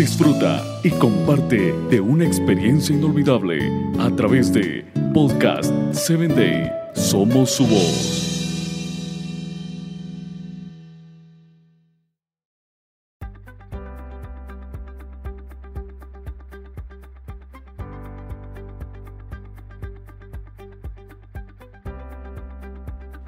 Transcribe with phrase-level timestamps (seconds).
[0.00, 6.72] disfruta y comparte de una experiencia inolvidable a través de Podcast 7 Day.
[6.94, 8.26] Somos su voz.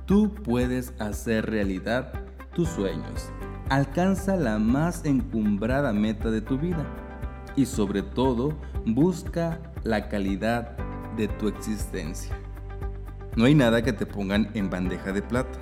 [0.07, 2.15] Tú puedes hacer realidad
[2.55, 3.31] tus sueños.
[3.73, 6.85] Alcanza la más encumbrada meta de tu vida
[7.57, 8.53] y sobre todo
[8.85, 10.77] busca la calidad
[11.17, 12.37] de tu existencia.
[13.35, 15.59] No hay nada que te pongan en bandeja de plata.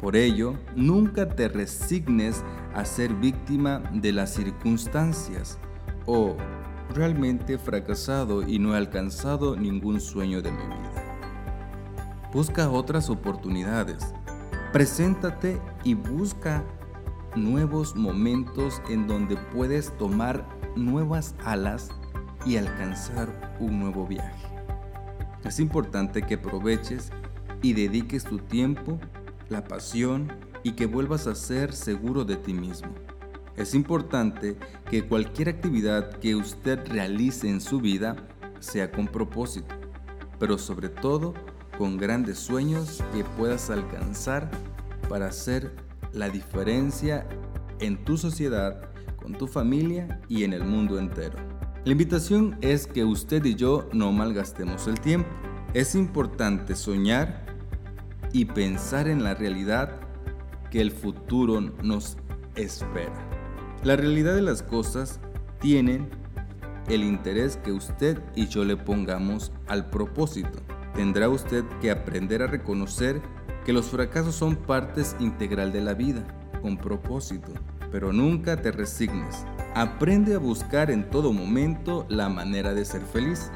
[0.00, 2.42] Por ello, nunca te resignes
[2.74, 5.58] a ser víctima de las circunstancias
[6.06, 6.34] o
[6.94, 12.30] realmente fracasado y no he alcanzado ningún sueño de mi vida.
[12.32, 14.14] Busca otras oportunidades.
[14.72, 16.64] Preséntate y busca
[17.34, 20.46] nuevos momentos en donde puedes tomar
[20.76, 21.90] nuevas alas
[22.44, 24.46] y alcanzar un nuevo viaje.
[25.44, 27.10] Es importante que aproveches
[27.62, 28.98] y dediques tu tiempo,
[29.48, 30.30] la pasión
[30.62, 32.90] y que vuelvas a ser seguro de ti mismo.
[33.56, 34.56] Es importante
[34.90, 38.16] que cualquier actividad que usted realice en su vida
[38.60, 39.74] sea con propósito,
[40.38, 41.34] pero sobre todo
[41.76, 44.50] con grandes sueños que puedas alcanzar
[45.08, 45.74] para hacer
[46.12, 47.26] la diferencia
[47.80, 51.38] en tu sociedad, con tu familia y en el mundo entero.
[51.84, 55.28] La invitación es que usted y yo no malgastemos el tiempo.
[55.74, 57.46] Es importante soñar
[58.32, 60.00] y pensar en la realidad
[60.70, 62.16] que el futuro nos
[62.54, 63.28] espera.
[63.82, 65.20] La realidad de las cosas
[65.60, 66.08] tienen
[66.88, 70.60] el interés que usted y yo le pongamos al propósito
[70.94, 73.20] tendrá usted que aprender a reconocer
[73.64, 76.22] que los fracasos son partes integral de la vida,
[76.60, 77.52] con propósito,
[77.90, 79.44] pero nunca te resignes.
[79.74, 83.50] Aprende a buscar en todo momento la manera de ser feliz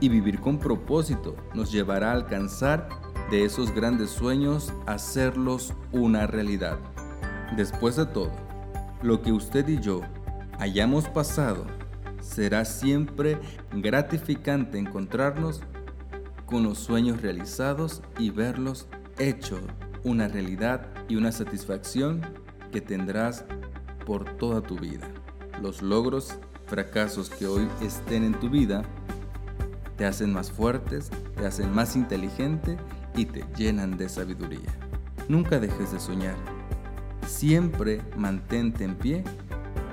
[0.00, 2.88] y vivir con propósito nos llevará a alcanzar
[3.30, 6.78] de esos grandes sueños hacerlos una realidad.
[7.56, 8.32] Después de todo,
[9.02, 10.02] lo que usted y yo
[10.58, 11.66] hayamos pasado
[12.20, 13.38] será siempre
[13.72, 15.62] gratificante encontrarnos
[16.44, 18.88] con los sueños realizados y verlos
[19.18, 19.60] hechos
[20.04, 22.22] una realidad y una satisfacción
[22.70, 23.44] que tendrás
[24.04, 25.08] por toda tu vida.
[25.60, 28.82] Los logros, fracasos que hoy estén en tu vida,
[29.96, 32.76] te hacen más fuertes, te hacen más inteligente
[33.16, 34.70] y te llenan de sabiduría.
[35.28, 36.36] Nunca dejes de soñar.
[37.26, 39.24] Siempre mantente en pie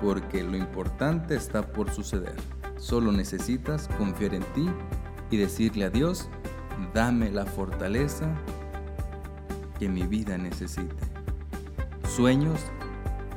[0.01, 2.35] porque lo importante está por suceder.
[2.77, 4.69] Solo necesitas confiar en ti
[5.31, 6.29] y decirle a Dios
[6.93, 8.27] dame la fortaleza
[9.79, 10.95] que mi vida necesite.
[12.07, 12.59] Sueños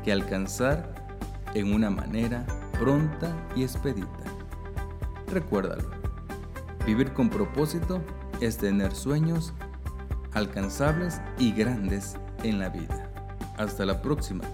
[0.05, 0.95] que alcanzar
[1.55, 2.47] en una manera
[2.79, 4.25] pronta y expedita.
[5.29, 5.91] Recuérdalo,
[6.87, 8.01] vivir con propósito
[8.41, 9.53] es tener sueños
[10.33, 13.11] alcanzables y grandes en la vida.
[13.57, 14.45] Hasta la próxima.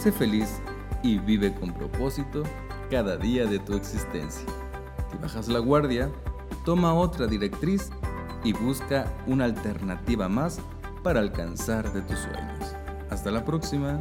[0.00, 0.60] Sé feliz
[1.02, 2.42] y vive con propósito
[2.90, 4.46] cada día de tu existencia.
[5.10, 6.10] Si bajas la guardia,
[6.64, 7.90] toma otra directriz
[8.44, 10.60] y busca una alternativa más
[11.02, 12.76] para alcanzar de tus sueños.
[13.10, 14.00] Hasta la próxima.